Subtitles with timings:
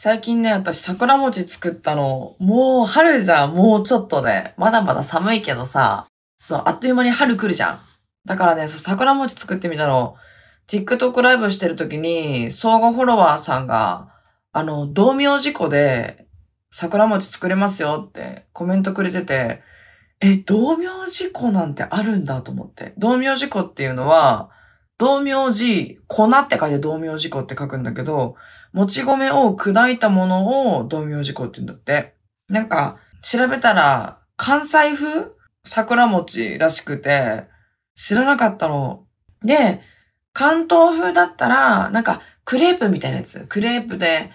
[0.00, 2.36] 最近ね、私桜餅作ったの。
[2.38, 3.54] もう春じゃん。
[3.56, 4.54] もうちょっとね。
[4.56, 6.06] まだまだ寒いけどさ。
[6.40, 7.80] そう、あっという間に春来るじゃん。
[8.24, 10.14] だからね、そう桜餅作ってみたの。
[10.68, 14.14] TikTok ライブしてる時に、相互フォロワーさんが、
[14.52, 16.28] あの、同名事故で、
[16.70, 19.62] 桜餅作れますよってコメントくれてて、
[20.20, 22.94] え、同名事故なんてあるんだと思って。
[22.98, 24.50] 同名事故っていうのは、
[24.96, 28.36] 同名字、粉って書いて同名事故って書くんだけど、
[28.72, 32.14] もち米を砕いたものを道明寺粉って言うんだって。
[32.48, 35.32] なんか、調べたら、関西風
[35.64, 37.46] 桜餅らしくて、
[37.94, 39.06] 知らなかったの。
[39.42, 39.80] で、
[40.32, 43.44] 関東風だったら、なんか、クレープみたいなやつ。
[43.48, 44.30] クレープで、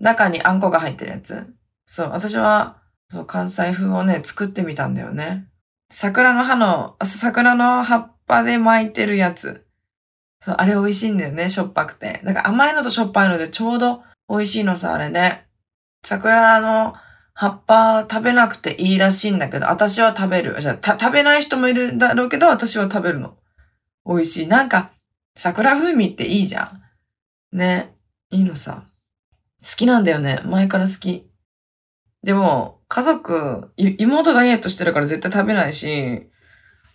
[0.00, 1.46] 中にあんこが入ってるやつ。
[1.86, 5.46] そう、私は、そう、関西風をね、作ってみたんだよね。
[5.90, 9.66] 桜の葉の、桜の葉っぱで巻いてるやつ。
[10.42, 12.20] そう、あれ美味しいんだよね、しょっぱくて。
[12.24, 15.46] だから甘いのとしょっぱいのでちょうど美味しいのさ、あれね。
[16.04, 16.94] 桜の
[17.32, 20.60] 葉っぱ食べなくていいらしいんだけど、私は食べる。
[20.60, 23.36] じゃあ、食べない人もいるんだろうけど、私は食べるの。
[24.04, 24.46] 美味しい。
[24.48, 24.90] なんか、
[25.36, 26.64] 桜風味っていいじゃ
[27.52, 27.56] ん。
[27.56, 27.94] ね。
[28.30, 28.84] いいのさ。
[29.62, 30.40] 好きなんだよね。
[30.44, 31.30] 前から好き。
[32.24, 36.28] でも、家族、妹ダイエットしてるから絶対食べないし、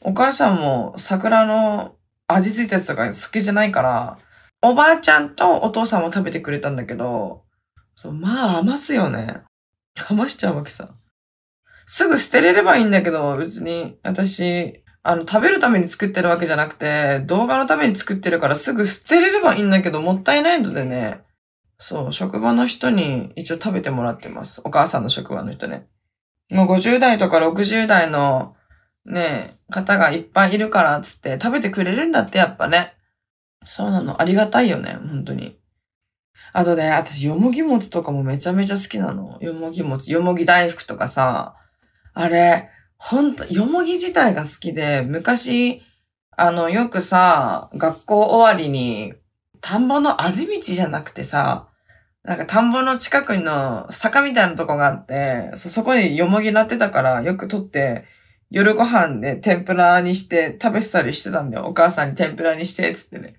[0.02, 1.97] お母さんも桜の
[2.28, 4.20] 味付いたやつとか好きじゃないから、
[4.61, 7.44] おばあちゃんとお父さんも食べてくれたんだけど、
[7.95, 9.42] そ、まあ余すよね。
[10.09, 10.89] 余しちゃうわけさ。
[11.86, 21.22] すぐ捨てれればいいんだけど、別に私、あの、食べるために作ってるわけじゃなくて、動画のために作ってるからすぐ捨てれればいいんだけど、もったいないのでね、
[21.80, 24.59] そう、職場の人に一応食べてもらってます。
[24.66, 25.88] お母さんの職場の人ね。
[26.50, 28.56] もう50代とか60代の
[29.08, 32.94] ね、方がいっぱいいるからつって食べてくれるんだってやっぱね。
[33.66, 34.22] そうなの。
[34.22, 34.97] ありがたいよね。
[35.09, 35.58] 本当に。
[36.53, 39.38] あとね、私、よもぎ餅とかもめちゃめちゃ好きなの。
[39.41, 41.55] よもぎ餅、よもぎ大福とかさ。
[42.13, 45.81] あれ、ほんと、よもぎ自体が好きで、昔、
[46.35, 49.13] あの、よくさ、学校終わりに、
[49.62, 51.67] 田んぼのあぜ道じゃなくてさ、
[52.23, 58.06] なんか田んぼの近くの坂みたいなとこがあって、そ、そこによもぎなってたからよく取って、
[58.50, 61.66] 夜ご飯で天ぷらにして食べてたりしてたんだよ。
[61.66, 63.35] お母さんに天ぷらにして、つってね。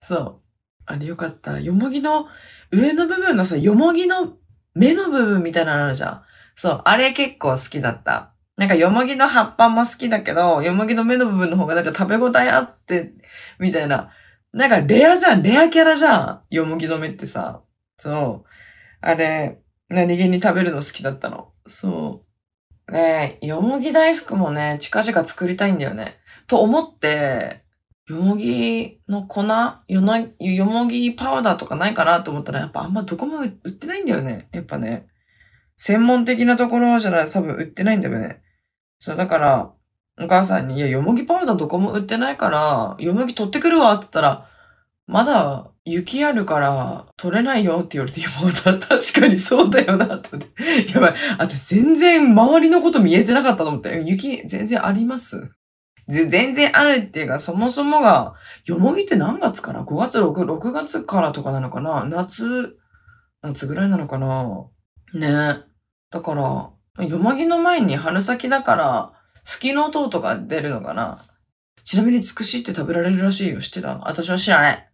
[0.00, 0.40] そう。
[0.86, 1.60] あれよかった。
[1.60, 2.26] よもぎの
[2.72, 4.36] 上の部分のさ、よもぎの
[4.74, 6.22] 目の部分みたいなのあるじゃん。
[6.56, 6.82] そう。
[6.84, 8.34] あれ結構好きだった。
[8.56, 13.12] なんかよもぎの葉っぱも好きだけど、よもぎの目の部分の方がなんか食べ応えあって、
[13.58, 14.10] みたいな。
[14.52, 15.42] なんかレアじゃん。
[15.42, 16.42] レアキャラじゃん。
[16.50, 17.62] よもぎの目ってさ。
[17.98, 18.48] そう。
[19.00, 21.52] あれ、何気に食べるの好きだったの。
[21.66, 22.29] そう。
[22.90, 26.18] ねえよもぎ大福もね、近々作りたいんだよね。
[26.46, 27.62] と思って、
[28.08, 34.48] よもぎの粉よな、よもぎパウダーとかないかなと思ったら、やっぱあんまどこも売ってないんだよね。
[34.52, 35.06] やっぱね。
[35.76, 38.42] 専門的なところじゃないと多分売ってないんだよね。
[38.98, 39.72] そう、だから、
[40.20, 44.48] お母さんに、いや、よもぎパウダーどこも売ってないから、よもぎ取ってくるわって言ったら、
[45.10, 50.30] まだ雪あるから取れないよって言われて、いや、まだ確かにそうだよなって。
[50.92, 51.14] やばい。
[51.36, 54.02] 私全然周りのこと見えてなかったと思って。
[54.06, 55.50] 雪全然あります？
[56.08, 58.34] 全然あるっていうか、そもそもが、
[58.64, 62.04] よもぎって何月かな ?5 月、6、6月からとかなのかな？
[62.04, 62.76] 夏、
[63.42, 64.66] 夏ぐらいなのかな？
[65.14, 65.62] ね
[66.10, 69.12] だから、よもぎの前に春先だから、
[69.44, 71.24] 吹きの音とか出るのかな？
[71.84, 73.60] ちなみにつくしって食べられるらしいよ。
[73.60, 73.96] 知ってた？
[74.04, 74.89] 私は知らない。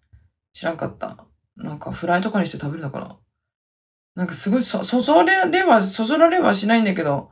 [0.56, 1.18] 知らんかった。
[1.54, 3.18] なんかフライとかにして食べるのかな
[4.14, 7.28] なんかすごいそ、そそれれは、そそられはしないんだけど、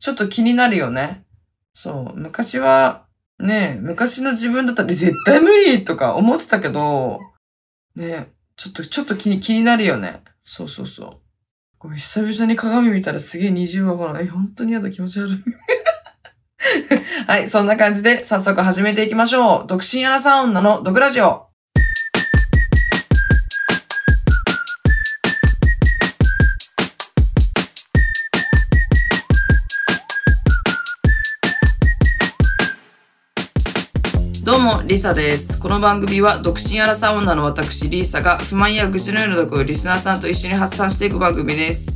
[0.00, 1.24] ちょっと気になるよね。
[1.72, 2.18] そう。
[2.18, 3.06] 昔は、
[3.38, 7.20] ね昔の自分だったら絶対無理とか思ってたけど、
[7.94, 10.24] ねちょっと、ちょっと気に、気になるよね。
[10.42, 11.20] そうそうそう。
[11.78, 15.38] これ久々に鏡見たらすげえ二重はほら、え、本当に嫌だ気持ち悪い。
[17.28, 19.66] はい、そんな感じで早速始めていきましょう。
[19.68, 21.53] 独身アラサー女の毒ラジオ。
[34.86, 35.58] リサです。
[35.58, 41.88] この番組は、独身アラサー女の私、リーサが、不満や愚痴のような毒をリスナーさんと一緒に発散していく番組です。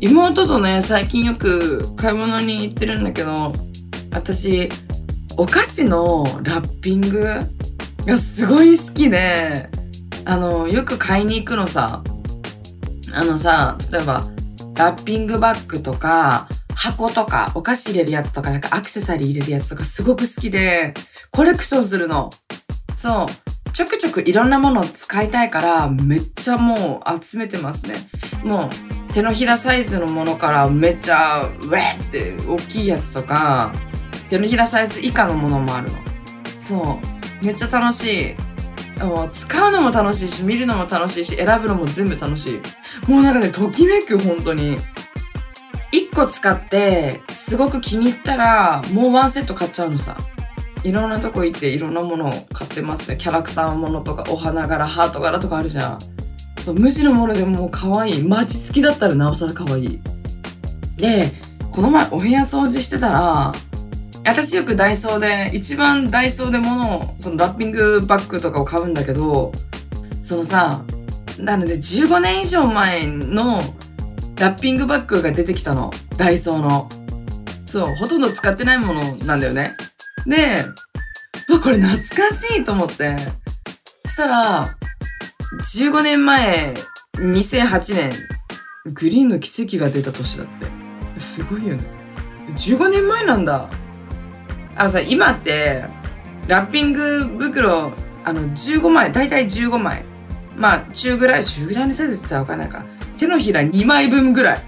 [0.00, 3.52] 妹とね、最近よく買い物に行ってるんだけど、
[4.10, 4.68] 私、
[5.36, 7.24] お菓子のラッピング
[8.04, 9.68] がすごい好きで、
[10.24, 12.02] あの、よく買いに行くのさ。
[13.12, 14.24] あのさ、例えば、
[14.74, 20.92] ラッピングバッグとか、箱とか、お菓子入れるやつとか、なんかアクセサリー入れるやつとかすごく好きで、
[21.32, 22.30] コレクションするの。
[22.96, 23.72] そう。
[23.72, 27.94] ちょくちょくいろんなものを使いたいから、めっちゃもう集めてますね。
[28.44, 28.70] も
[29.10, 33.72] う手のひらサイズのものからめっちゃウェーって大きいやつとか、
[34.28, 35.98] 手のひらサイズ以下のものもあるの。
[36.60, 37.00] そ
[37.42, 37.44] う。
[37.44, 38.34] めっちゃ楽し
[39.00, 39.02] い。
[39.02, 43.10] もう使うのも楽しいし、見るのも楽しいし、選ぶのも全部楽しい。
[43.10, 44.78] もうなんかね、ときめく、本当に。
[45.92, 50.16] 一個使って、すごく気に入ったら、もうワンセット買っちゃうのさ。
[50.82, 53.16] いろんなとこ行っていろんなものを買ってますね。
[53.16, 55.98] キャラクターものとか、お花柄、ハート柄とかあるじゃん。
[56.74, 58.22] 無地のものでも可愛い。
[58.22, 60.00] マチ付きだったらなおさら可愛い。
[60.96, 61.32] で、
[61.72, 63.52] この前お部屋掃除してたら、
[64.24, 69.52] 私よくダイソーで、一番ダイソーで物を、そのラッピングバッグとかを買うんだけど、
[70.22, 70.82] そのさ、
[71.38, 73.60] なので15年以上前の
[74.38, 75.90] ラッピングバッグが出てきたの。
[76.16, 76.88] ダイソーの。
[77.64, 79.76] そう、ほとんど使ってないものなんだよね。
[80.26, 80.64] で、
[81.48, 83.16] わ、これ懐かしいと思って。
[84.04, 84.76] そしたら、
[85.74, 86.74] 15年前、
[87.14, 88.12] 2008年、
[88.92, 91.20] グリーンの奇跡が出た年だって。
[91.20, 91.84] すごいよね。
[92.56, 93.68] 15年前なんだ。
[94.76, 95.84] あのさ、今って、
[96.46, 97.92] ラッピング袋、
[98.24, 100.04] あの、15枚、だいたい15枚。
[100.56, 102.84] まあ、中ぐらい、中ぐらいのサイズってさ、わかんないか。
[103.16, 104.62] 手のひら2枚分ぐらい。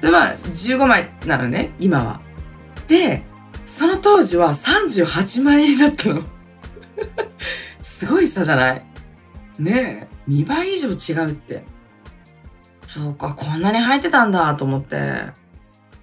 [0.00, 2.20] で、まあ、15枚なのね、今は。
[2.88, 3.22] で、
[3.64, 6.22] その当時は38万円だったの。
[7.82, 8.84] すごい差じゃない？
[9.58, 11.64] ねえ、2倍以上違うって。
[12.86, 15.26] そうか、こんなに入ってたんだと思って。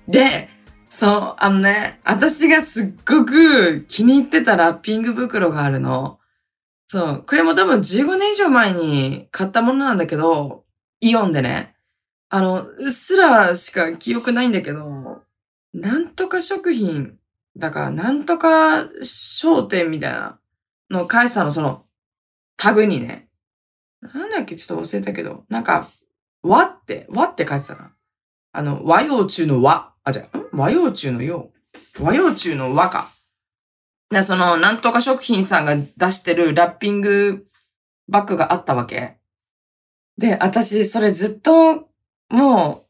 [0.08, 0.50] で、
[0.90, 6.20] そう、あのね、私がすっごく気に入ってたラッピング袋があるの。
[6.88, 10.64] そう、これも多分15年以上前に買ったものなんだけど、
[11.00, 11.76] イオンでね。
[12.30, 15.24] あの、うっすらしか記憶ないんだけど、
[15.74, 17.18] なんとか食品、
[17.56, 20.40] だからなんとか商店みたいな
[20.90, 21.86] の返さのその
[22.58, 23.30] タグにね、
[24.02, 25.90] なんだっけちょっと忘れたけど、なんか、
[26.44, 27.92] 和って、和って書いてたな。
[28.52, 29.94] あの、和洋中の和。
[30.04, 31.52] あ、じゃあ、和洋中の洋？
[32.00, 33.10] 和洋中の和か。
[34.10, 37.48] で、その、なんとか食品さんが出してるラッピング
[38.08, 39.17] バッグがあったわけ。
[40.18, 41.90] で、私、それずっと、
[42.30, 42.86] も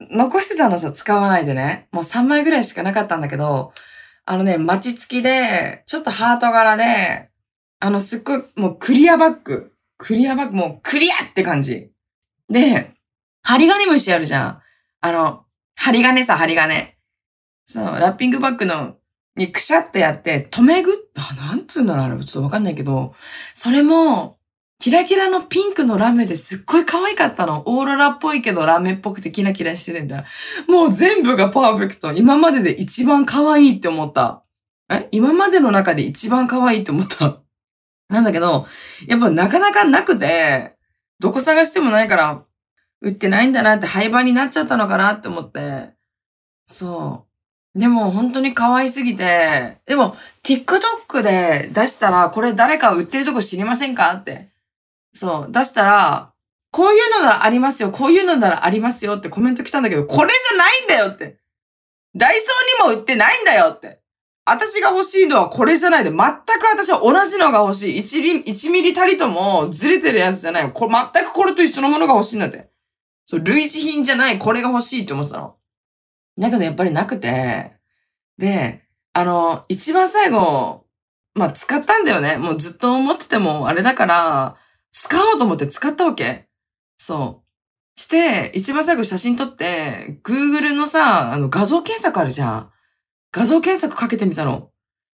[0.00, 1.88] う、残してたのさ、使わないでね。
[1.92, 3.72] もう3枚ぐらいしかなかったんだけど、
[4.24, 7.30] あのね、待ち付きで、ちょっとハート柄で、
[7.80, 9.72] あの、すっごい、もうクリアバッグ。
[9.98, 11.90] クリアバッグ、もうクリアって感じ。
[12.48, 12.94] で、
[13.42, 14.62] 針金虫あるじゃん。
[15.00, 15.44] あの、
[15.74, 16.96] 針金さ、針金。
[17.66, 18.96] そう、ラッピングバッグの、
[19.36, 23.14] にくしゃってやって、止めぐあ、なんつうんだろう、あれ、ちょっとわかんないけど、
[23.54, 24.39] それも、
[24.80, 27.64] キラキラのピンクのラメですっごい可愛かったの。
[27.66, 30.24] オーロラっぽいけどラメっぽくてキラキラしてるんだ。
[30.68, 32.14] もう全部がパーフェクト。
[32.14, 34.42] 今までで一番可愛いって思った。
[34.88, 35.06] え？
[35.12, 37.42] 今までの中で一番可愛いって思った？
[38.08, 38.66] なんだけど、
[39.06, 40.76] やっぱなかなかなくて、
[41.18, 42.42] どこ探してもないから、
[43.02, 45.90] 売ってないんだなって廃盤になっちゃったのかなって思って。
[46.66, 47.26] そ
[47.74, 47.78] う。
[47.78, 54.48] でも本当に可愛すぎて、でも TikTok で出したらこれ誰か売ってるとこ知りませんかって
[55.14, 56.32] そう、出したら、
[56.72, 61.38] こういうのならありますよ、こういうのならありますよってコメント来たんだけど、これじゃないんだよって。
[62.16, 64.00] ダイソーにも売ってないんだよって。
[64.44, 66.26] 私が欲しいのはこれじゃないで、全く
[66.72, 68.00] 私は同じのが欲しい。
[68.00, 70.72] 1ミリ、1ミリたりともずれてるやつじゃない。
[70.72, 72.68] これ、全くこれと一緒のものが欲しいんだって。
[73.26, 75.56] そう、類似品じゃない、これが欲しいって思ってたの。
[76.38, 77.72] だけどやっぱりなくて、
[78.38, 80.84] で、あの、一番最後、
[81.34, 82.36] まあ、使ったんだよね。
[82.36, 84.56] もうずっと思っててもあれだから、
[84.92, 86.48] 使おうと思って使ったわけ。
[86.98, 88.00] そう。
[88.00, 92.70] して、一番最後写真撮って、Google のさ、あの画像検索あるじゃん。
[93.32, 94.70] 画像検索かけてみたの。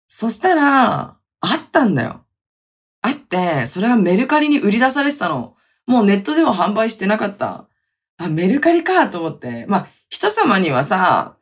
[0.08, 2.24] そしたら、あったんだよ。
[3.02, 5.56] あって、それがメルカリに売り出されてたの。
[5.86, 7.68] もうネットでは販売してなかった。
[8.16, 9.66] あ、メルカリかと思って。
[9.68, 11.36] まあ、人様にはさ、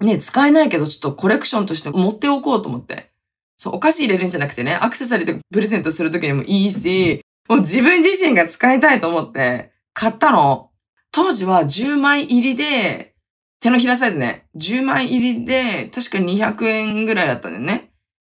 [0.00, 3.12] ね、使えないけど、ちょっとコレクションとして持っておこうと思って。
[3.56, 10.70] そう、お菓子入れるんじゃなくてね、アクセサリーでプレゼントするときにもいいし、もう自分自身が使いたいと思って買ったの。
[11.12, 13.14] 当時は10枚入りで、
[13.60, 14.46] 手のひらサイズね。
[14.56, 17.92] 10枚入りで、確か200円ぐらいだったんだよね。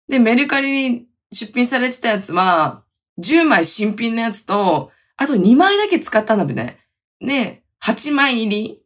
[0.09, 2.83] で、メルカリに出品されてたやつは、
[3.19, 6.79] 10枚新品のやつと、あと2枚だけ使ったんだべね。
[7.19, 8.83] で、8枚入り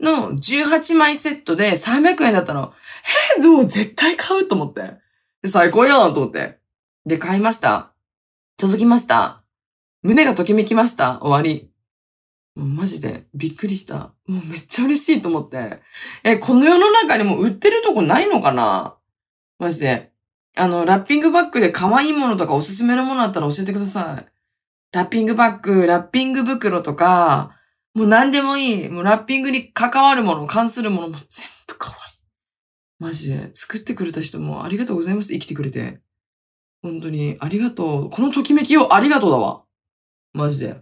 [0.00, 2.72] の18枚セットで300円だったの。
[3.36, 4.94] えー、でも絶対買うと思って。
[5.48, 6.58] 最高やんと思って。
[7.04, 7.92] で、買いました。
[8.58, 9.45] 届きました。
[10.06, 11.18] 胸がときめきました。
[11.20, 11.68] 終わり。
[12.54, 14.12] もうマジでびっくりした。
[14.26, 15.80] もうめっちゃ嬉しいと思って。
[16.22, 18.96] え、この世の中にも売ってるとこないのかな？
[19.58, 20.12] マジで。
[20.54, 24.26] あの、ラッピングバッグで可愛いものとかおすすめのものあったら教えてください。
[24.92, 27.56] ラッピングバッグ、ラッピング袋とか、
[27.92, 28.88] もう何でもいい。
[28.88, 31.98] もうラッピングに関わるもの、関するものも全部可愛い。
[33.00, 33.50] マジで。
[33.54, 35.32] 作ってくれた人もありがとうございます。
[35.32, 36.00] 生きてくれて。
[36.82, 38.10] 本当に、ありがとう。
[38.10, 39.64] このときめきをありがとうだわ。
[40.36, 40.76] マジで。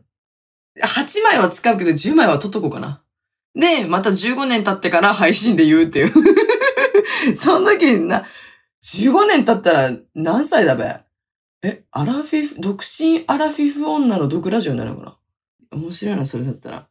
[0.82, 3.02] 8枚は使うけど10枚は取っとこうかな。
[3.54, 6.12] で、また15年経ってから配信で言うっていう。
[7.36, 8.24] その時な、
[8.82, 11.00] 15年経ったら何歳だべ？
[11.62, 15.78] え、アラフィフ、独身アラフィフ女の毒ラジオになるのかな？
[15.78, 16.88] 面白いな、それだったら。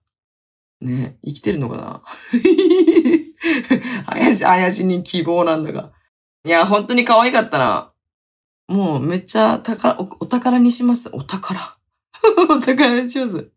[0.80, 2.02] ね生きてるのかな？
[4.08, 5.92] 怪し、怪しに希望なんだが。
[6.46, 7.92] いや、本当に可愛かったな。
[8.68, 11.10] もうめっちゃ宝お、お宝にします。
[11.12, 11.73] お宝。
[12.50, 13.50] お宝にします。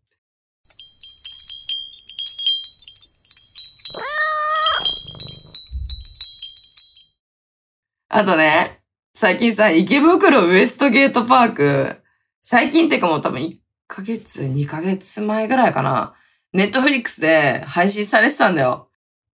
[8.09, 8.81] あとね、
[9.13, 11.97] 最近さ、池袋ウエストゲートパーク、
[12.41, 13.57] 最近ってかもう多分1
[13.87, 16.15] ヶ月、2ヶ月前ぐらいかな。
[16.53, 18.89] ネットフリックスで配信されてたんだよ。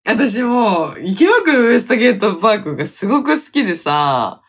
[0.05, 4.41] 私も、池袋ウエストゲートパークがすごく好きでさ、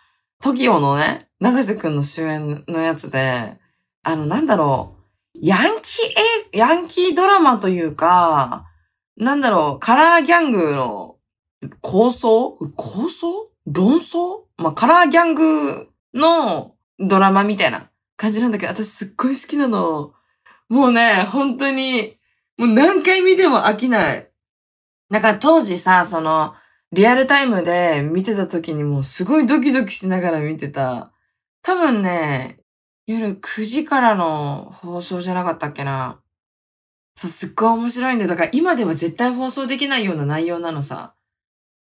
[0.42, 3.58] TOKIO のね、長瀬くんの主演のやつで、
[4.03, 4.98] あの、なんだろ
[5.36, 6.10] う、ヤンキー、
[6.53, 8.65] え、ヤンキードラマというか、
[9.17, 11.17] なんだろう、カラーギャングの
[11.81, 12.58] 構想？
[12.75, 13.50] 構想？
[13.67, 14.46] 論争？
[14.58, 20.13] まあ、カラーギャングのドラマみたいな感じなんだけど、私すっごい好きなの。
[20.70, 22.17] もうね、本当に、
[22.58, 24.31] もう何回見ても飽きない。
[25.10, 26.55] なんか当時さ、その、
[26.91, 31.12] リアルタイムで見てた時にもうすごいドキドキしながら見てた。
[31.62, 32.61] 多分ね、
[33.08, 36.22] 夜9時からの放送じゃなかったっけな。
[37.15, 38.29] そう、すっごい面白いんだよ。
[38.29, 41.15] だから今では絶対放送できないような内容なのさ。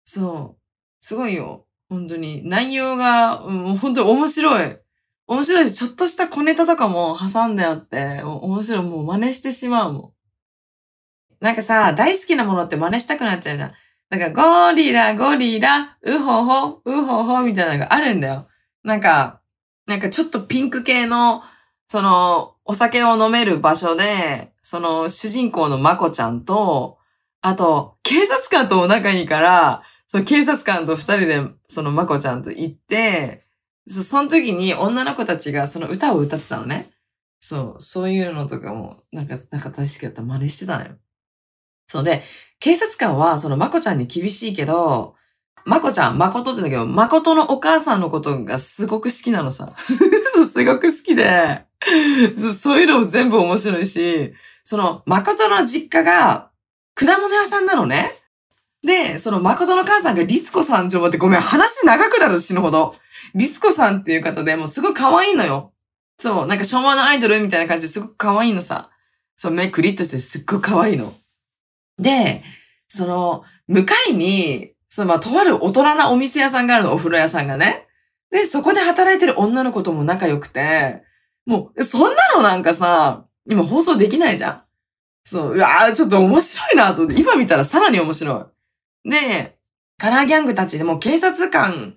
[0.04, 0.60] そう。
[1.00, 1.66] すごいよ。
[1.88, 2.48] 本当に。
[2.48, 4.78] 内容が、うん、本当に面白い。
[5.26, 5.76] 面白いです。
[5.76, 8.82] ちょっとした小ネタとかも挟んであって、面白い。
[8.82, 10.12] もう真似してしまうもん。
[11.40, 13.72] なんかさ、大好きなものって真似したくなっちゃうじゃん。
[14.10, 18.48] なんか、ゴリラ、ゴリラ、ウホホ、ウホホみたいなのがあるんだよ。
[18.82, 19.39] なんか、
[19.90, 21.42] なんかちょっとピンク系の、
[21.88, 26.98] その、お酒を飲める場所で、その、主人公のまこちゃんと、
[27.40, 33.44] あと、警察官とも仲いいから、その警察官と二人で、そのまこちゃんと行って、
[33.88, 36.92] そその時に女の子たちがその歌を歌ってたのね。
[37.40, 40.92] そう、そういうのとかも、なんか、なんか大好きだった真似してたのよ。
[41.88, 42.22] そうで、
[42.60, 45.16] 警察官はそのまこちゃんに厳しいけど、
[45.64, 49.72] まこちゃん、まことってんだけど、まことのお母さんのことがすごく好きなのさ。
[50.52, 51.64] すごく好きで、
[52.60, 54.32] そういうのも全部面白いし、
[54.64, 56.50] その、まことの実家が
[56.94, 58.16] 果物屋さんなのね。
[58.82, 62.94] で、その誠の母さんが律子さんちょ、待ってごめん、話長くなる死ぬほど。
[63.34, 65.72] 律子さんっていう方でもうすごい可愛いのよ。
[66.18, 68.90] そう、なんか昭和のアイドルみたいな感じですごく可愛いのさ。
[69.36, 71.14] そう、目クリッとしてすっごい可愛いの。
[71.98, 72.42] で、
[72.88, 77.86] その、向かいに、その、まあ、とある大人なお店屋さんがあるの、お風呂屋さんがね。
[78.30, 81.02] で、そこで働いてる女の子とも仲良くて、
[81.46, 84.62] もう、そんなのなんかさ、今放送できないじゃん。
[85.24, 88.50] そう、うわーちょっと面白いなと、今見たらさらに面白
[89.04, 89.10] い。
[89.10, 89.58] で、
[89.96, 91.96] カラーギャングたちでも警察官、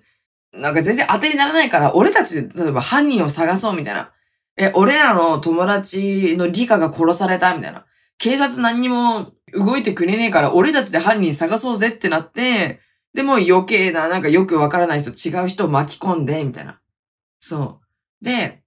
[0.52, 4.12] なんか全然当てにならないから、俺たちで、例えば犯人を探そうみたいな。
[4.56, 7.86] え、俺らの友達の理科が殺されたみたいな。
[8.18, 12.80] 警察何にも動いてくれねえから、俺たちで犯人探そうぜってなって、
[13.14, 16.80] でも余計な、なんかよくわからない人、違う人を巻き込んで、みたいな。
[17.40, 17.80] そ
[18.20, 18.24] う。
[18.24, 18.62] で、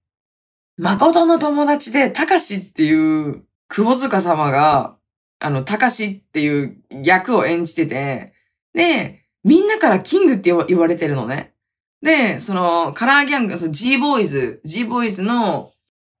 [0.78, 4.96] 誠の友達で、たかしっていう、窪塚様が、
[5.40, 8.32] あの、たかしっていう役を演じてて、
[8.72, 11.54] で、みんなからキングって言われてるのね。
[12.00, 15.72] で、その、カラーギャング、その G ボーイズ、G ボーイズの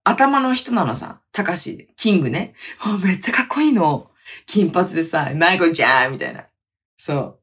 [0.08, 1.20] 頭の人なのさ。
[1.32, 2.54] たかし、キングね。
[3.04, 4.10] めっちゃかっこいいの。
[4.46, 6.46] 金髪でさ、マイコちゃんみたいな。
[6.96, 7.38] そう。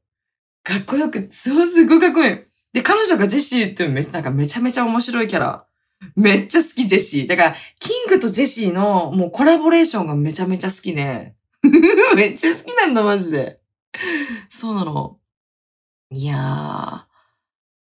[0.64, 2.40] かっこよく、そうすごいかっこいい。
[2.74, 5.68] で、彼女がジェシーってめなんかめちゃめちゃ面白いキャラ。
[6.16, 7.28] めっちゃ好き、ジェシー。
[7.28, 11.36] だから、キングとジェシーのもうコラボレーションがめちゃめちゃ好きね。
[12.16, 13.60] めっちゃ好きなんだ、マジで。
[14.50, 15.20] そうなの。
[16.12, 16.40] いやー。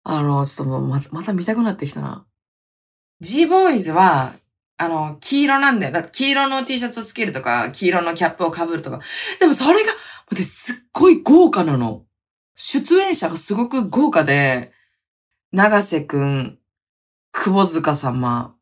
[0.04, 2.26] あの、ちょっともうままた見たくなってきたな。
[3.20, 4.34] G ボーイズは、
[4.78, 5.92] あの、黄色なんだよ。
[5.92, 9.00] だから黄色の T シャツをつけるとか、黄色のキャップを被るとか。
[9.40, 9.92] でもそれが、
[10.44, 12.04] すっごい豪華なの。
[12.54, 14.72] 出演者がすごく豪華で、
[15.52, 16.58] 長瀬くん、
[17.32, 18.54] 窪塚様、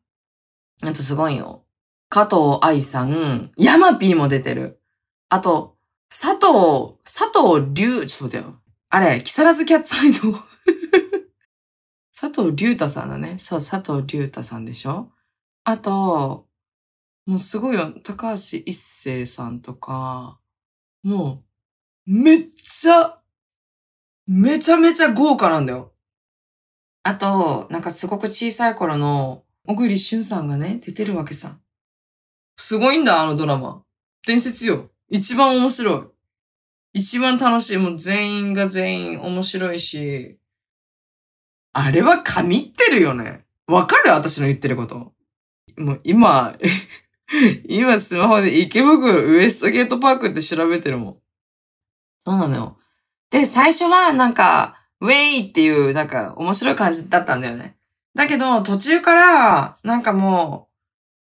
[0.83, 1.65] あとすごいよ。
[2.09, 4.81] 加藤愛さん、ヤマピーも出てる。
[5.29, 5.77] あと、
[6.09, 8.61] 佐藤、佐藤龍、ちょっと待ってよ。
[8.89, 10.39] あれ、木更津キャッツアイの
[12.19, 13.37] 佐藤龍太さんだね。
[13.39, 15.11] そう、佐藤龍太さんでしょ？
[15.69, 16.47] あと、
[17.25, 17.93] もうすごいよ。
[18.01, 20.39] 高橋一生さんとか、
[21.03, 21.43] も
[22.07, 23.19] う、めっちゃ、
[24.27, 25.91] めちゃめちゃ豪華なんだよ。
[27.03, 31.59] あと、なんかすごく小さい頃の小栗旬さんがね、出てるわけさ。
[32.55, 33.83] すごいんだ、あのドラマ。
[34.25, 34.89] 伝説よ。
[35.09, 36.99] 一番面白い。
[36.99, 37.77] 一番楽しい。
[37.77, 40.39] もう全員が全員面白いし、
[41.73, 43.45] あれは神ってるよね。
[43.67, 44.11] わかる？
[44.11, 45.11] 私の言ってること。
[45.77, 46.57] もう今、
[47.67, 51.17] 今スマホで池袋ウエストゲートパークって調べてるもん。
[52.25, 52.77] そうなのよ。
[53.29, 57.77] で、最初はなんか、ウェイっていうなんか面白い感じだったんだよね。
[58.15, 60.73] だけど途中からなんかもう、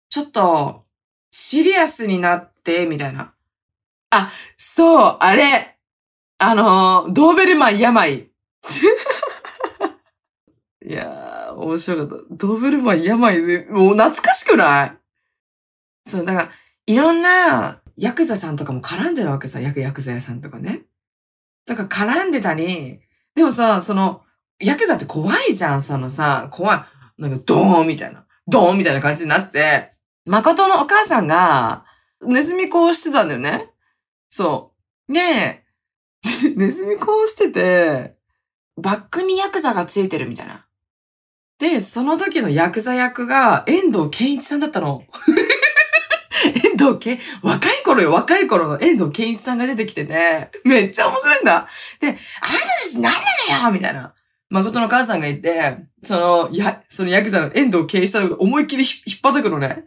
[0.09, 0.85] ちょっと
[1.31, 3.33] シリアスになって、みたいな。
[4.09, 5.77] あ、そう、あれ。
[6.39, 8.29] あの、ドーベルマン病。
[10.87, 12.23] いやー、面白かった。
[12.31, 14.97] ドーベルマン病で、もう懐かしくない？
[16.09, 16.51] そう、だから、
[16.85, 20.83] いろんなヤクザさんとかも絡んでるわけさ、ヤクザ屋さんとかね。
[21.65, 23.01] だから絡んでたり、
[23.35, 24.23] でもさ、その、
[24.59, 26.75] ヤクザって怖いじゃん、そのさ、怖
[27.17, 27.21] い。
[27.21, 29.93] なんかドーンみたいな、ドーンみたいな感じになって、
[30.25, 31.85] 誠のお母さんが、
[32.21, 33.71] ネズミ子をしてたんだよね。
[34.29, 34.73] そ
[35.09, 35.13] う。
[35.13, 35.65] で、
[36.55, 38.15] ネズミ子をしてて、
[38.77, 40.66] バックにヤクザがついてるみたいな。
[41.59, 45.03] で、その時のヤクザ役が遠藤健一さんだったの。
[46.63, 51.67] 遠藤健、若い頃よ、若い頃の遠藤健一さんが出てきてて、めっちゃ面白いんだ。
[51.99, 53.19] で、あなたたち何な
[53.59, 54.13] のよみたいな。
[54.49, 59.83] 誠の母さんが言って、その、や、そのヤクザの遠藤健一さんのこと思いっきり引っ張ってくのね。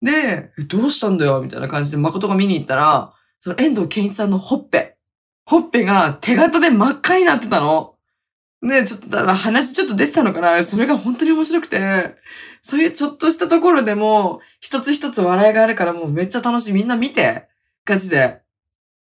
[0.00, 4.96] で、どうしたんだよみたいな感じで誠が見に行ったら、その遠藤健一さんのほっぺ。
[5.44, 7.89] ほっぺが手形で真っ赤になってたの。
[8.62, 12.14] ねちょっと、だから話ちょっと出てたのかなそれが本当に面白くて、
[12.62, 16.72] そういうちょっとしたところでも、一つ一つ笑いがあるからもうめっちゃ楽しい。
[16.72, 17.48] みんな見て。
[17.86, 18.42] ガチで。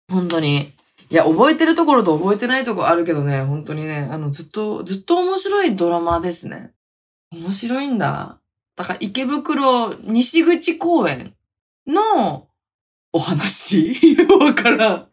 [0.08, 0.72] 本当に。
[1.10, 6.72] いや、覚えてるところと覚えてないとこあるけどね、本当にね、あの、ずっと、ずっと面白いドラマですね。
[7.32, 8.38] 面白いんだ。
[8.76, 11.34] だから池袋西口公園
[11.86, 12.46] の
[13.12, 13.96] お話
[14.40, 15.08] わからん。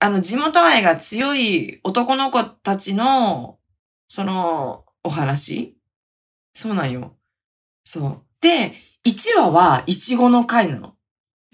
[0.00, 3.58] あの、地元愛が強い男の子たちの、
[4.08, 5.76] その、お話？
[6.54, 7.16] そうなんよ。
[7.84, 8.22] そう。
[8.40, 8.74] で、
[9.06, 10.94] 1話は、いちごの回なの。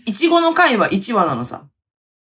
[0.06, 1.68] いちごの回は1話なのさ。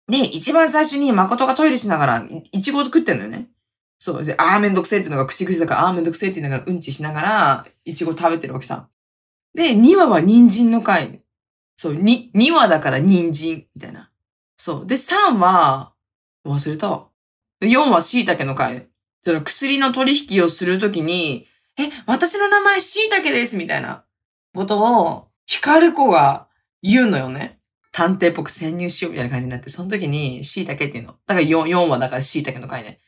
[0.07, 3.49] で、一番最初に誠がトイレしながら、いちご食ってんのよね。
[3.99, 4.23] そう。
[4.23, 8.87] で、あーめんどくせえってのが口癖だから、あーめんどくせえって言いながらうんちしながら、いちご食べてるわけさ。
[9.53, 11.21] で、2話は人参の回。
[11.75, 14.11] そう、2、2話だから人参、みたいな。
[14.57, 14.87] そう。
[14.87, 15.93] で、3話、
[16.45, 17.07] 忘れたわ。
[17.61, 18.87] 4は椎茸の回。
[19.23, 24.05] その薬の取引をするときに、え、私の名前椎茸ですみたいな
[24.53, 26.47] ことを、光子が
[26.81, 27.59] 言うのよね。
[27.91, 31.15] 探偵っぽく潜入しようみたいな感じになって、その時に椎茸っていうの。
[31.25, 32.99] だから 4, 4話だから椎茸の回ね。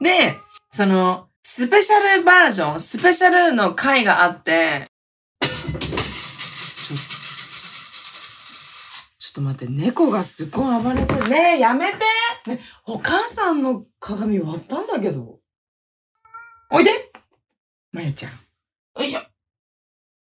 [0.00, 0.36] で、
[0.72, 4.86] その、スペシャルバージョン、スペシャルの回があって、
[5.40, 7.21] ちょちょ
[9.32, 11.28] っと待って、猫がすっごい暴れてる。
[11.28, 11.98] ねえ、やめて
[12.46, 15.40] ね、お母さんの鏡割ったんだけど。
[16.70, 17.12] おいで
[17.90, 18.32] まゆちゃん。
[19.00, 19.20] よいしょ。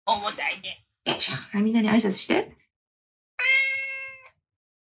[0.05, 0.85] 重たいね。
[1.05, 1.59] よいしょ。
[1.59, 2.55] みんなに挨拶して。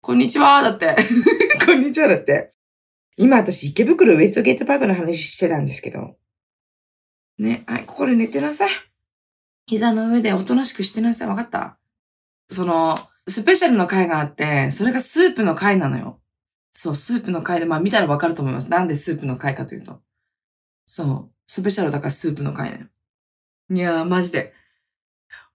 [0.00, 0.96] こんにちは、だって。
[1.64, 2.53] こんにちは、だって。
[3.16, 6.16] 今私池袋ウエストゲートパークの話してたんですけど。
[7.38, 8.70] ね、はい、ここで寝てなさい。
[9.66, 11.29] 膝の上でおとなしくしてなさい。
[11.29, 11.79] わかった？
[12.50, 16.21] その、スペシャルの回があって、それがスープの回なのよ。
[16.73, 18.71] そう、スープの回で、まあ見たらわかると思います。
[18.71, 20.03] なんでスープの回かというと。
[20.87, 22.89] そう、スペシャルだからスープの回ね。
[23.71, 24.53] いやー、マジで。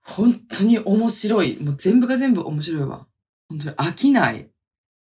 [0.01, 1.57] 本当に面白い。
[1.61, 3.07] もう全部が全部面白いわ。
[3.49, 4.49] 本当に飽きない。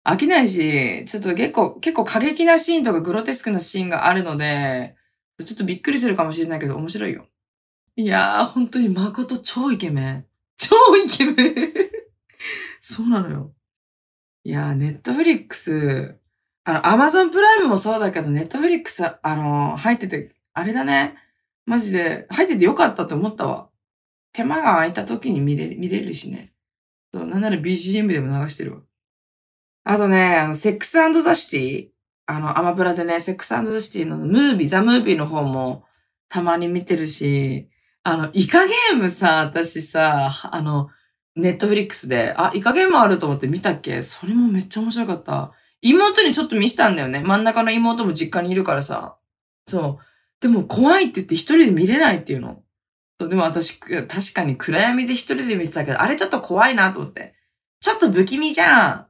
[0.05, 4.97] 飽きないし、ちょっと結構、結構過激なシーンとかグロテスクなシーンがあるので、
[5.45, 7.27] ちょっとびっくりするかもしれないけど面白いよ。
[7.97, 10.27] いやー、本当に誠超イケメン。
[10.57, 11.92] 超イケメン
[12.83, 13.55] そうなのよ。
[14.45, 16.19] いや、ネットフリックス、
[16.65, 21.17] あの、アマゾンプライムもそうだけど、ネットフリックス、あの、入ってて、あれだね。
[21.65, 23.71] マジで、入っててよかったって思ったわ。
[24.33, 26.53] 手間が空いた時に見れる、見れるしね。
[27.15, 28.81] そう、なんなら BGM でも流してるわ。
[29.85, 31.93] あとね、あの、セックスザシティ
[32.27, 35.85] あの、アマプラでね、セックスザシティのムービー、ザムービーの方も
[36.29, 37.69] たまに見てるし、
[38.05, 40.89] あの、イカゲームさ、私さ、あの、
[41.37, 44.03] ネットフリックスで、あ、イカゲームあると思って見たっけ？
[44.03, 45.53] それもめっちゃ面白かった。
[45.81, 47.21] 妹にちょっと見したんだよね。
[47.21, 49.17] 真ん中の妹も実家にいるからさ。
[49.67, 50.05] そう。
[50.41, 52.63] でも怖いって言って一人で見れないっていうの。
[53.21, 57.35] そうでも私、確かに暗闇で一人で見てたけど、あれちょっと怖いなと思って。
[57.81, 59.07] ちょっと不気味じゃん。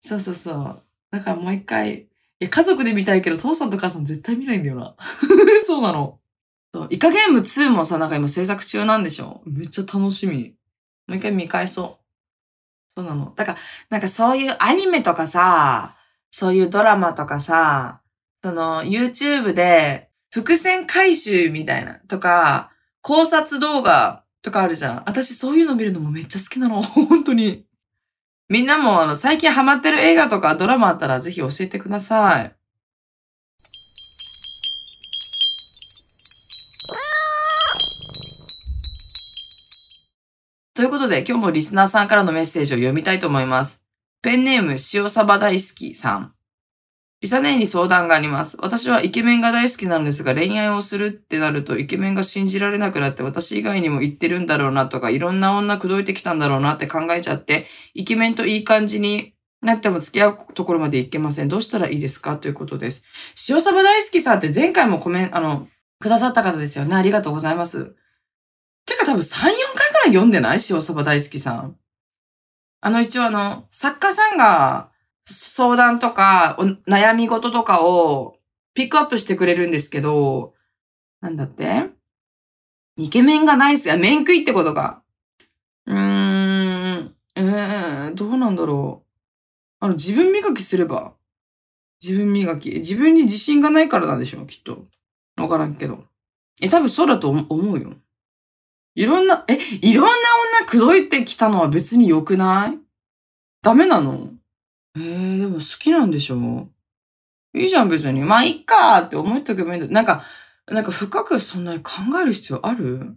[0.00, 0.82] そうそうそう。
[1.10, 2.06] だからもう一回、い
[2.40, 4.96] や、家族で見たいけど、父さんと母さん絶対見ないんだよな。
[5.66, 6.18] そうなの。
[6.74, 10.54] そう、イカゲーム2もさ、なんか今制作中なんでしょめっちゃ楽しみ。
[11.06, 12.04] もう一回見返そう。
[12.96, 13.32] そうなの。
[13.34, 13.58] だから、
[13.90, 15.96] なんかそういうアニメとかさ、
[16.30, 18.00] そういうドラマとかさ、
[18.42, 22.70] その YouTube で伏線回収みたいなとか、
[23.02, 25.02] 考察動画とかあるじゃん。
[25.06, 26.82] 私そういうの見るのもめっちゃ好きなの。
[26.82, 27.66] 本当に。
[28.48, 32.54] みんなもあの最近ハマってる映画とかドラマあったらぜひ教えてください。
[40.74, 43.80] ということで、今日もリスナーさんからのメッセージを読みたいと思います。
[44.22, 46.34] ペンネーム、塩サバ大好きさん。
[47.20, 48.56] リサネーに相談があります。
[48.58, 59.32] 私はイケメンが大好きなんですが、恋愛をするってなるとイケメンが信じられなくなって私以外にも言ってるんだろうなとか、いろんな女口説いてきたんだろうなって考えちゃって、イケメンといい感じに
[59.62, 61.48] なっても付き合うところまでいけません。
[61.48, 62.36] どうしたらいいですか？
[62.36, 63.04] ということです。
[63.48, 65.68] 塩サバ大好きさんって前回もコメント、あの、
[66.00, 66.96] くださった方ですよね。
[66.96, 67.94] ありがとうございます。
[68.86, 70.58] てか多分3、4回読んでない？
[70.68, 71.76] 塩サバ大好きさん。
[72.80, 74.90] あの一応あの、作家さんが
[75.26, 78.38] 相談とか、悩み事とかを
[78.74, 80.54] ピックアップしてくれるんですけど、
[81.20, 81.90] なんだって？
[82.96, 83.96] イケメンがないっすよ。
[83.96, 85.02] 面食いってことか。
[85.86, 89.04] うーん、えー、どうなんだろ
[89.80, 89.84] う。
[89.84, 91.14] あの、自分磨きすれば。
[92.02, 92.70] 自分磨き。
[92.70, 94.86] 自分に自信がないからなんでしょう、きっと。
[95.36, 96.04] わからんけど。
[96.60, 97.94] え、多分そうだと思うよ。
[98.94, 100.12] いろんな、え、いろんな
[100.62, 102.78] 女口説いてきたのは別に良くない？
[103.62, 104.30] ダメなの？
[104.96, 106.68] えー、でも好きなんでしょ？
[107.54, 108.20] いいじゃん別に。
[108.20, 109.92] まあ、いっかーって思っとけばいいんだ。
[109.92, 110.24] なんか、
[110.66, 113.16] なんか深くそんなに考える必要ある？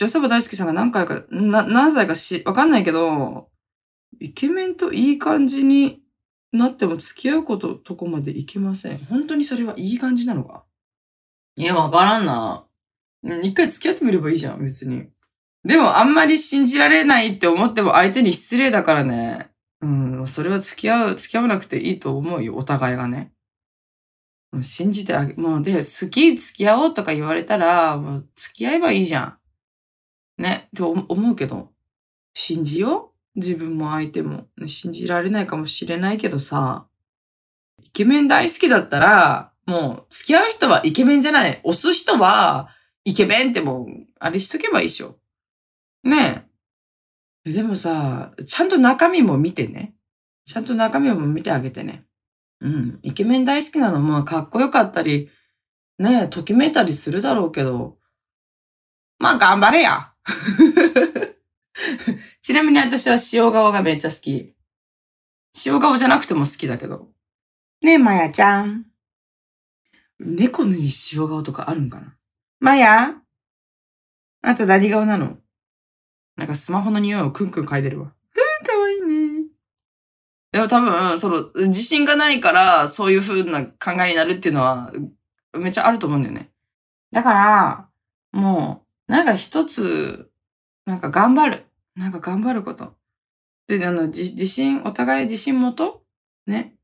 [0.00, 3.50] 塩サバ大好きさんが何回か、な、何歳かし、わかんないけど、
[4.20, 6.00] イケメンといい感じに
[6.52, 8.98] なっても付き合うこと、とこまでいけません。
[9.04, 10.64] 本当にそれはいい感じなのか？
[11.56, 12.64] いや、わからんな。
[13.22, 15.08] 一回付き合ってみればいいじゃん、別に。
[15.64, 19.50] でもあんまり信じられないって思っても相手に失礼だからね。
[19.80, 23.32] うん、それは付き合う、付き合わなくていいと思うよ、お互いがね。
[24.62, 29.38] 信じてあげ、もうで、好き付き合おうとか言われたら、もう付き合えばいいじゃ
[30.38, 30.42] ん。
[30.42, 31.72] ね、って思うけど、
[32.34, 33.38] 信じよう？
[33.38, 34.46] 自分も相手も。
[34.66, 36.86] 信じられないかもしれないけどさ、
[37.82, 41.60] イケメン大好きだったら、もう付き合う人はイケメンじゃない。
[41.64, 42.68] 押す人は、
[43.04, 43.86] イケメンってもう、
[44.18, 45.18] あれしとけばいいでしょ。
[46.04, 46.46] ね
[47.44, 47.52] え。
[47.52, 49.94] でもさ、ちゃんと中身も見てね。
[50.44, 52.04] ちゃんと中身も見てあげてね。
[52.60, 52.98] うん。
[53.02, 55.28] イケメン大好きなのもかっこよかったり、
[55.98, 57.98] ねえ、ときめいたりするだろうけど、
[59.18, 60.12] まあ頑張れや。
[62.42, 64.54] ちなみに私は塩顔がめっちゃ好き。
[65.64, 67.10] 塩顔じゃなくても好きだけど。
[67.82, 68.86] ねえ、まやちゃん。
[70.18, 72.16] 猫に塩顔とかあるんかな？
[72.62, 73.16] まや
[74.42, 75.36] あなた何顔なの？
[76.36, 78.06] なんかスマホの匂いをクンクン嗅いでるわ。
[78.06, 79.46] うん、かわいいね。
[80.52, 84.92] でも多分、その、自信がないから、そういう風な考えになるっていうのは、
[85.54, 86.50] めっちゃあると思うんだよね。
[87.10, 87.88] だから、
[88.30, 90.30] もう、なんか一つ、
[90.86, 91.66] なんか頑張る。
[91.96, 92.94] なんか頑張ること。
[93.66, 96.04] で、あの、自信、お互い自信持と
[96.46, 96.76] ね。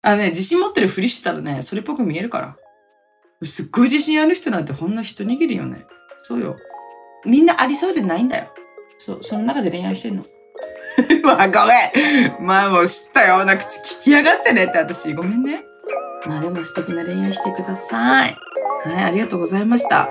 [0.00, 2.56] あのね、自信持ってるふりしてたらね、それっぽく見えるから。
[3.44, 5.86] すっごい自信ある人なんてほんの一握りよね。
[6.22, 6.56] そうよ。
[7.24, 8.48] みんなありそうでないんだよ。
[8.98, 10.24] そう、その中で恋愛してんの。
[11.24, 12.46] まあごめん。
[12.46, 15.64] まあもう知ったような口聞きやがってねって私ごめんね。
[16.26, 18.36] まあでも素敵な恋愛してください。
[18.84, 20.08] はい、ありがとうございました。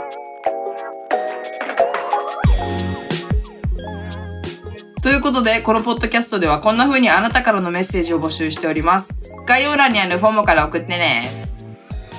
[5.02, 9.13] ということで、このポッドキャストではこんな風にあなたからのメッセージを募集しております。
[9.48, 11.50] 概要欄にあるフォームから送ってね。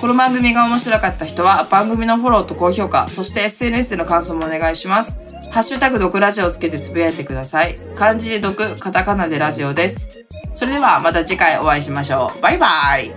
[0.01, 5.19] この番組が面白かった人は番組のフォローと高評価、そして SNS での感想もお願いします。
[5.51, 7.77] ハッシュタグ毒ラジオをつけてつぶやいてください。
[7.95, 10.07] 漢字で毒、カタカナでラジオです。
[10.55, 12.41] それではまた次回お会いしましょう。
[12.41, 13.11] バイバイ。